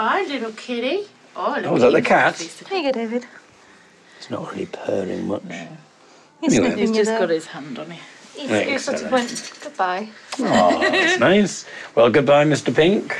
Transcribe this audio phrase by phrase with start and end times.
[0.00, 1.06] Bye, little kitty.
[1.36, 2.34] Oh, look Oh, is that the cat?
[2.34, 2.66] pleased.
[2.66, 3.26] Here you go, David.
[4.16, 5.42] It's not really purring much.
[6.40, 6.74] He's Anyway.
[6.80, 7.98] He's just got his hand on it.
[8.34, 10.08] He's, he's sort of went, goodbye.
[10.38, 11.66] Oh, that's nice.
[11.94, 12.74] Well, goodbye, Mr.
[12.74, 13.14] Pink.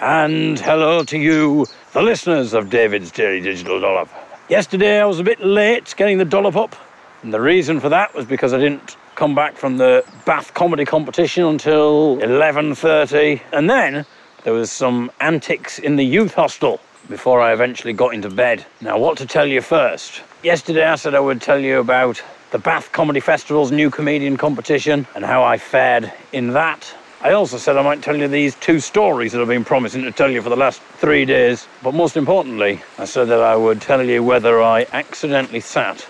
[0.00, 4.08] And hello to you, the listeners of David's Daily Digital Dollop.
[4.48, 6.74] Yesterday I was a bit late getting the dollop up,
[7.22, 10.86] and the reason for that was because I didn't come back from the Bath comedy
[10.86, 14.06] competition until 11:30, and then
[14.44, 18.64] there was some antics in the youth hostel before I eventually got into bed.
[18.82, 20.22] Now, what to tell you first?
[20.42, 25.06] Yesterday I said I would tell you about the Bath Comedy Festival's new comedian competition
[25.14, 26.94] and how I fared in that.
[27.22, 30.12] I also said I might tell you these two stories that I've been promising to
[30.12, 31.66] tell you for the last three days.
[31.82, 36.06] But most importantly, I said that I would tell you whether I accidentally sat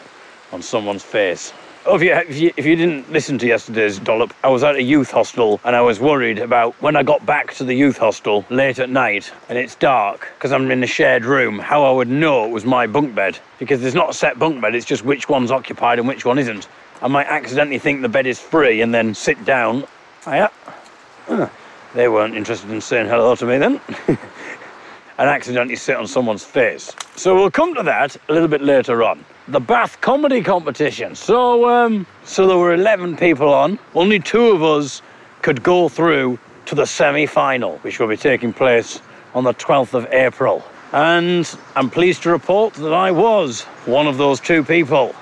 [0.51, 1.53] on someone's face.
[1.87, 4.75] Oh, if you, if, you, if you didn't listen to yesterday's dollop, I was at
[4.75, 7.99] a youth hostel and I was worried about when I got back to the youth
[7.99, 11.91] hostel late at night and it's dark because I'm in a shared room, how I
[11.91, 13.39] would know it was my bunk bed.
[13.59, 16.39] Because there's not a set bunk bed, it's just which one's occupied and which one
[16.39, 16.69] isn't.
[17.03, 19.85] I might accidentally think the bed is free and then sit down.
[20.27, 20.51] Oh, Hiya.
[21.27, 21.49] Huh.
[21.95, 23.79] They weren't interested in saying hello to me then.
[25.19, 26.97] and accidentally sit on someone's face.
[27.15, 29.23] So we'll come to that a little bit later on.
[29.47, 31.15] The Bath comedy competition.
[31.15, 33.79] So, um, so there were 11 people on.
[33.95, 35.03] Only two of us
[35.43, 39.03] could go through to the semi-final, which will be taking place
[39.35, 40.65] on the 12th of April.
[40.93, 45.15] And I'm pleased to report that I was one of those two people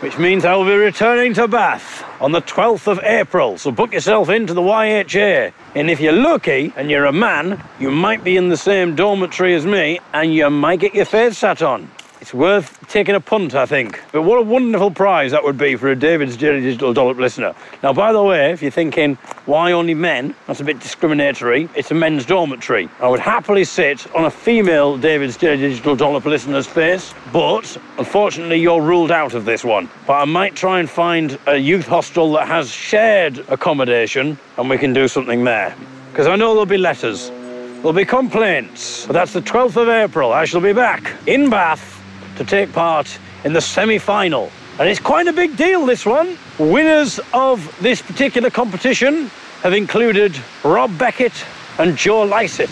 [0.00, 3.56] which means I will be returning to Bath on the 12th of April.
[3.56, 5.52] So book yourself into the YHA.
[5.76, 9.54] And if you're lucky and you're a man, you might be in the same dormitory
[9.54, 11.88] as me and you might get your face sat on.
[12.22, 14.00] It's worth taking a punt, I think.
[14.12, 17.52] But what a wonderful prize that would be for a David's Daily Digital Dollop listener.
[17.82, 20.32] Now, by the way, if you're thinking, why only men?
[20.46, 21.68] That's a bit discriminatory.
[21.74, 22.88] It's a men's dormitory.
[23.00, 28.60] I would happily sit on a female David's Daily Digital Dollop listener's face, but unfortunately,
[28.60, 29.90] you're ruled out of this one.
[30.06, 34.78] But I might try and find a youth hostel that has shared accommodation and we
[34.78, 35.74] can do something there.
[36.12, 37.30] Because I know there'll be letters.
[37.30, 39.06] There'll be complaints.
[39.06, 40.32] But that's the 12th of April.
[40.32, 41.98] I shall be back in Bath
[42.36, 44.50] to take part in the semi-final.
[44.78, 46.38] And it's quite a big deal, this one.
[46.58, 49.30] Winners of this particular competition
[49.62, 50.34] have included
[50.64, 51.32] Rob Beckett
[51.78, 52.70] and Joe Lycett.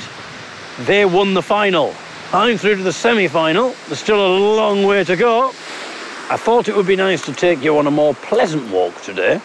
[0.81, 1.95] They won the final.
[2.33, 3.75] I'm through to the semi-final.
[3.87, 5.49] There's still a long way to go.
[6.31, 9.41] I thought it would be nice to take you on a more pleasant walk today.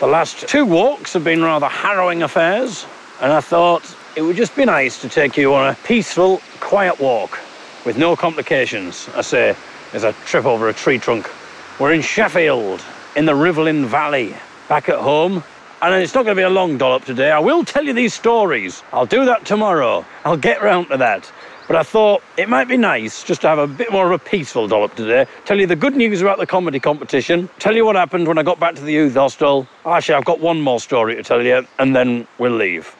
[0.00, 2.86] The last two walks have been rather harrowing affairs,
[3.20, 6.98] and I thought it would just be nice to take you on a peaceful, quiet
[6.98, 7.38] walk
[7.84, 9.08] with no complications.
[9.14, 9.56] I say,
[9.92, 11.30] as a trip over a tree trunk.
[11.78, 12.84] We're in Sheffield,
[13.16, 14.34] in the Rivelin Valley,
[14.68, 15.42] back at home.
[15.80, 17.32] And it's not going to be a long dollop today.
[17.32, 18.84] I will tell you these stories.
[18.92, 20.04] I'll do that tomorrow.
[20.24, 21.30] I'll get round to that.
[21.66, 24.24] But I thought it might be nice just to have a bit more of a
[24.24, 25.26] peaceful dollop today.
[25.44, 27.48] Tell you the good news about the comedy competition.
[27.58, 29.66] Tell you what happened when I got back to the youth hostel.
[29.84, 32.94] Actually, I've got one more story to tell you, and then we'll leave.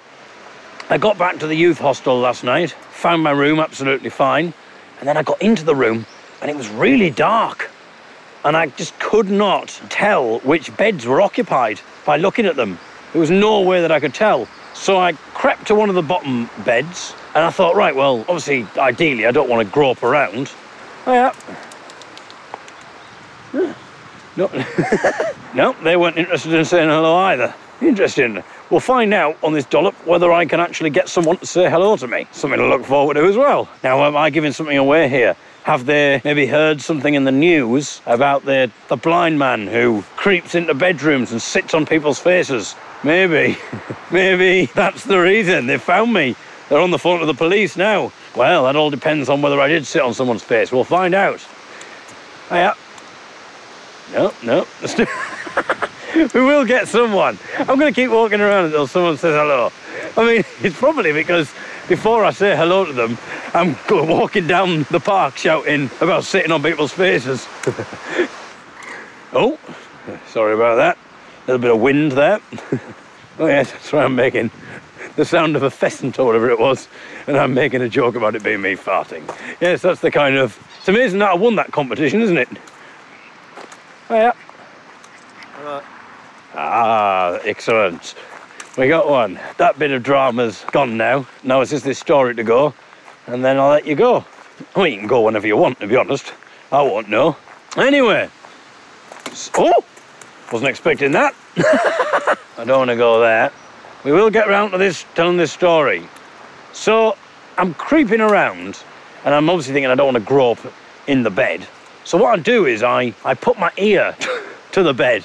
[0.91, 4.53] I got back to the youth hostel last night, found my room absolutely fine,
[5.03, 6.07] and then I got into the room
[6.41, 7.69] and it was really dark.
[8.45, 12.79] And I just could not tell which beds were occupied by looking at them.
[13.11, 14.47] There was no way that I could tell.
[14.75, 18.65] So I crept to one of the bottom beds and I thought, right, well, obviously,
[18.79, 20.53] ideally, I don't want to grope around.
[21.05, 21.35] Oh, yeah.
[24.37, 24.49] No.
[25.53, 27.53] no, they weren't interested in saying hello either.
[27.83, 28.45] Interesting.
[28.71, 31.97] We'll find out on this dollop whether I can actually get someone to say hello
[31.97, 32.29] to me.
[32.31, 33.69] Something to look forward to as well.
[33.83, 35.35] Now, am I giving something away here?
[35.65, 40.55] Have they maybe heard something in the news about the, the blind man who creeps
[40.55, 42.77] into bedrooms and sits on people's faces?
[43.03, 43.59] Maybe.
[44.13, 45.67] maybe that's the reason.
[45.67, 46.37] They found me.
[46.69, 48.13] They're on the phone to the police now.
[48.37, 50.71] Well, that all depends on whether I did sit on someone's face.
[50.71, 51.45] We'll find out.
[52.49, 52.77] Hiya.
[54.13, 54.67] No, no.
[56.35, 57.39] we will get someone.
[57.59, 59.73] I'm going to keep walking around until someone says hello.
[60.17, 61.53] I mean, it's probably because
[61.89, 63.19] before I say hello to them,
[63.55, 67.47] I'm walking down the park shouting about sitting on people's faces.
[69.33, 69.59] oh,
[70.27, 70.99] sorry about that.
[71.45, 72.41] A little bit of wind there.
[73.39, 74.51] oh, yes, that's why I'm making
[75.17, 76.89] the sound of a pheasant or whatever it was,
[77.27, 79.23] and I'm making a joke about it being me farting.
[79.61, 80.59] Yes, that's the kind of.
[80.79, 82.49] It's amazing that I won that competition, isn't it?
[84.11, 84.33] Oh, yeah.
[86.55, 88.15] Ah, excellent.
[88.77, 89.41] We got one.
[89.57, 91.27] That bit of drama's gone now.
[91.43, 92.75] Now it's just this story to go,
[93.27, 94.25] and then I'll let you go.
[94.77, 96.33] Well, you can go whenever you want, to be honest.
[96.71, 97.37] I won't know.
[97.77, 98.29] Anyway.
[99.57, 99.85] Oh!
[100.53, 101.35] Wasn't expecting that.
[101.57, 103.51] I don't want to go there.
[104.05, 106.07] We will get round to this, telling this story.
[106.73, 107.17] So,
[107.57, 108.83] I'm creeping around,
[109.25, 110.61] and I'm obviously thinking I don't want to grope
[111.07, 111.67] in the bed.
[112.05, 114.17] So what I do is I, I put my ear
[114.73, 115.25] to the bed.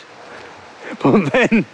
[1.03, 1.65] But then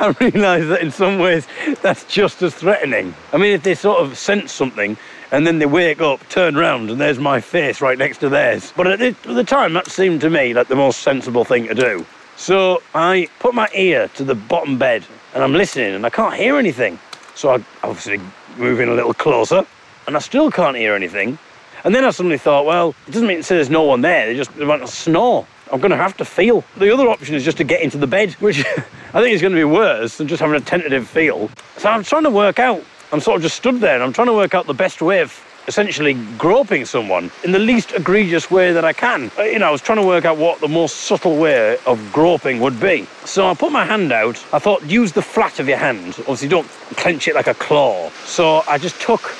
[0.00, 1.46] I realise that in some ways
[1.82, 3.14] that's just as threatening.
[3.32, 4.96] I mean, if they sort of sense something
[5.30, 8.72] and then they wake up, turn round, and there's my face right next to theirs.
[8.76, 12.06] But at the, time, that seemed to me like the most sensible thing to do.
[12.36, 15.04] So I put my ear to the bottom bed
[15.34, 16.98] and I'm listening and I can't hear anything.
[17.34, 18.20] So I obviously
[18.56, 19.66] move in a little closer
[20.06, 21.38] and I still can't hear anything.
[21.84, 24.26] And then I suddenly thought, well, it doesn't mean to say there's no one there,
[24.26, 25.46] they just they want to snore.
[25.72, 26.64] I'm going to have to feel.
[26.76, 28.64] The other option is just to get into the bed, which
[29.14, 31.50] I think is going to be worse than just having a tentative feel.
[31.76, 32.82] So I'm trying to work out.
[33.12, 35.20] I'm sort of just stood there and I'm trying to work out the best way
[35.20, 35.32] of
[35.66, 39.30] essentially groping someone in the least egregious way that I can.
[39.38, 42.12] Uh, You know, I was trying to work out what the most subtle way of
[42.12, 43.06] groping would be.
[43.24, 44.42] So I put my hand out.
[44.52, 46.14] I thought, use the flat of your hand.
[46.20, 48.10] Obviously, don't clench it like a claw.
[48.24, 49.34] So I just took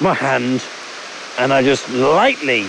[0.00, 0.64] my hand
[1.38, 2.66] and I just lightly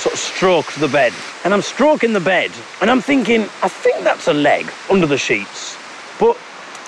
[0.00, 1.12] sort of stroked the bed.
[1.44, 2.50] And I'm stroking the bed
[2.80, 5.76] and I'm thinking, I think that's a leg under the sheets.
[6.18, 6.36] But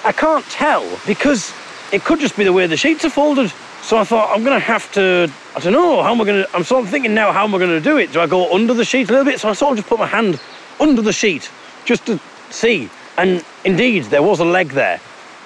[0.05, 1.53] I can't tell because
[1.93, 3.53] it could just be the way the sheets are folded.
[3.83, 5.31] So I thought I'm gonna have to.
[5.57, 6.47] I don't know how am I gonna.
[6.55, 8.13] I'm sort of thinking now how am I gonna do it?
[8.13, 9.41] Do I go under the sheet a little bit?
[9.41, 10.41] So I sort of just put my hand
[10.81, 11.51] under the sheet
[11.85, 12.19] just to
[12.51, 12.89] see.
[13.19, 15.01] And indeed, there was a leg there.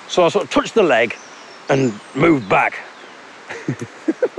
[0.08, 1.16] So I sort of touched the leg
[1.68, 2.78] and moved back.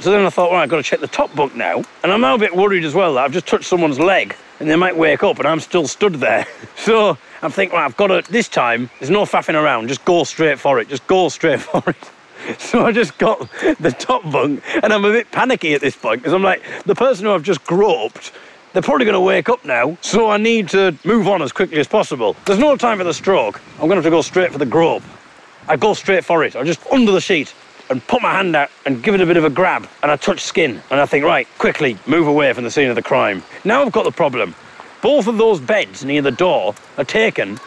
[0.00, 1.82] So then I thought, right, I've got to check the top bunk now.
[2.02, 4.68] And I'm now a bit worried as well that I've just touched someone's leg and
[4.68, 6.46] they might wake up and I'm still stood there.
[6.76, 10.22] So I'm thinking, right, I've got to, this time, there's no faffing around, just go
[10.22, 12.60] straight for it, just go straight for it.
[12.60, 13.50] So I just got
[13.80, 16.94] the top bunk and I'm a bit panicky at this point because I'm like, the
[16.94, 18.30] person who I've just groped,
[18.72, 21.78] they're probably going to wake up now, so I need to move on as quickly
[21.78, 22.36] as possible.
[22.44, 23.60] There's no time for the stroke.
[23.80, 25.02] I'm going to have to go straight for the grope.
[25.66, 26.54] I go straight for it.
[26.54, 27.52] I just under the sheet
[27.90, 29.88] and put my hand out and give it a bit of a grab.
[30.02, 30.82] And I touch skin.
[30.90, 33.42] And I think, right, quickly move away from the scene of the crime.
[33.64, 34.54] Now I've got the problem.
[35.02, 37.58] Both of those beds near the door are taken.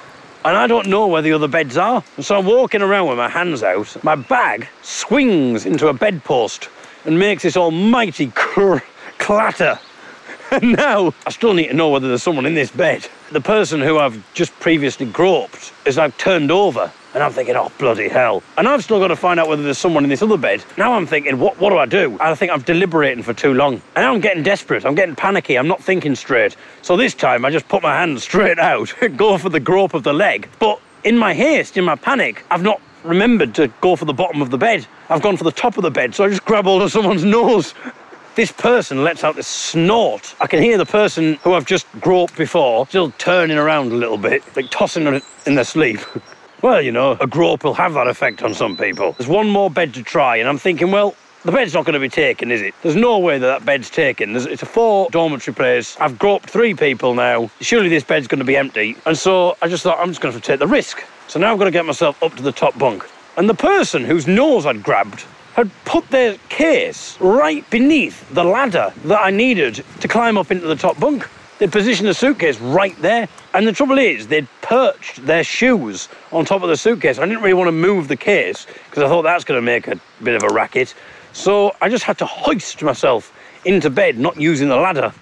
[0.46, 2.04] And I don't know where the other beds are.
[2.16, 4.04] And so I'm walking around with my hands out.
[4.04, 6.70] My bag swings into a bedpost
[7.06, 8.78] and makes this almighty cr-
[9.18, 9.80] clatter.
[10.52, 13.08] And now I still need to know whether there's someone in this bed.
[13.32, 16.92] The person who I've just previously groped is now turned over.
[17.14, 18.44] And I'm thinking, oh, bloody hell.
[18.58, 20.64] And I've still got to find out whether there's someone in this other bed.
[20.78, 22.16] Now I'm thinking, what, what do I do?
[22.20, 23.74] I think I'm deliberating for too long.
[23.96, 24.86] And now I'm getting desperate.
[24.86, 25.58] I'm getting panicky.
[25.58, 26.56] I'm not thinking straight.
[26.84, 30.04] So this time I just put my hand straight out, go for the grope of
[30.04, 30.48] the leg.
[30.60, 34.42] But in my haste, in my panic, I've not remembered to go for the bottom
[34.42, 34.86] of the bed.
[35.10, 36.14] I've gone for the top of the bed.
[36.14, 37.74] So I just grab hold of someone's nose.
[38.36, 40.36] This person lets out this snort.
[40.40, 44.18] I can hear the person who I've just groped before still turning around a little
[44.18, 46.00] bit, like tossing in their sleep.
[46.62, 49.14] Well, you know, a grope will have that effect on some people.
[49.14, 51.16] There's one more bed to try, and I'm thinking, well,
[51.46, 52.74] the bed's not going to be taken, is it?
[52.82, 54.34] There's no way that that bed's taken.
[54.34, 55.96] There's, it's a four dormitory place.
[56.02, 57.50] I've groped three people now.
[57.62, 58.98] Surely this bed's going to be empty.
[59.06, 61.02] And so I just thought, I'm just going to to take the risk.
[61.30, 63.08] So now I've got to get myself up to the top bunk.
[63.38, 65.24] And the person whose nose I'd grabbed
[65.54, 70.68] had put their case right beneath the ladder that I needed to climb up into
[70.68, 71.30] the top bunk.
[71.60, 73.28] They'd positioned the suitcase right there.
[73.54, 77.20] And the trouble is, they'd perched their shoes on top of the suitcase.
[77.20, 79.88] I didn't really want to move the case because I thought that's going to make
[79.88, 80.96] a bit of a racket.
[81.34, 83.34] So I just had to hoist myself
[83.66, 85.14] into bed, not using the ladder.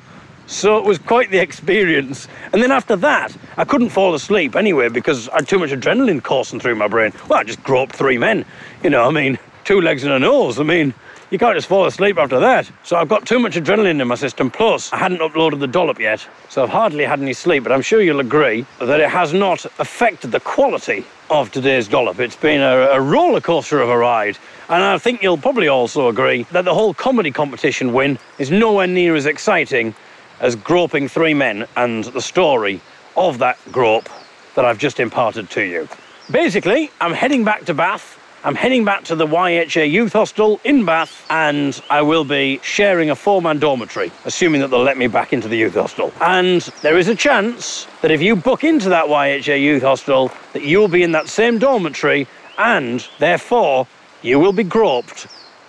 [0.45, 2.27] So it was quite the experience.
[2.53, 6.21] And then after that, I couldn't fall asleep anyway because I had too much adrenaline
[6.21, 7.13] coursing through my brain.
[7.27, 8.45] Well, I just groped three men.
[8.83, 10.59] You know, I mean, two legs and a nose.
[10.59, 10.93] I mean,
[11.29, 12.71] you can't just fall asleep after that.
[12.83, 14.49] So I've got too much adrenaline in my system.
[14.49, 16.25] Plus, I hadn't uploaded the dollop yet.
[16.49, 17.63] So I've hardly had any sleep.
[17.63, 22.19] But I'm sure you'll agree that it has not affected the quality of today's dollop.
[22.19, 24.37] It's been a, a roller coaster of a ride.
[24.69, 28.87] And I think you'll probably also agree that the whole comedy competition win is nowhere
[28.87, 29.93] near as exciting
[30.39, 32.79] as groping three men and the story
[33.17, 34.07] of that grope
[34.55, 35.89] that I've just imparted to you.
[36.31, 38.16] Basically, I'm heading back to Bath.
[38.43, 43.09] I'm heading back to the YHA Youth Hostel in Bath, and I will be sharing
[43.09, 46.13] a four man dormitory, assuming that they'll let me back into the youth hostel.
[46.21, 50.61] And there is a chance that if you book into that YHA Youth Hostel, that
[50.61, 52.27] you'll be in that same dormitory,
[52.59, 53.87] and therefore
[54.21, 55.25] you will be groped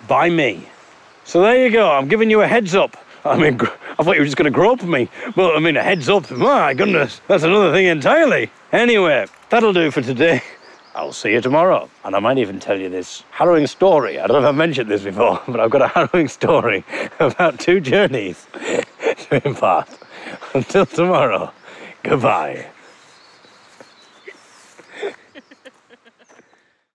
[0.06, 0.68] by me.
[1.24, 1.90] So there you go.
[1.90, 2.98] I'm giving you a heads up.
[3.24, 3.58] I mean,
[3.98, 5.08] I thought you were just going to grope me.
[5.36, 6.30] Well, I mean, a heads up.
[6.30, 8.50] My goodness, that's another thing entirely.
[8.72, 10.42] Anyway, that'll do for today.
[10.98, 11.88] I'll see you tomorrow.
[12.04, 14.18] And I might even tell you this harrowing story.
[14.18, 16.84] I don't know if I've mentioned this before, but I've got a harrowing story
[17.20, 18.48] about two journeys
[19.30, 19.88] to impart.
[20.54, 21.52] Until tomorrow,
[22.02, 22.66] goodbye.